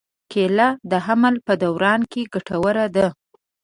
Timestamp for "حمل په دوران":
1.05-2.01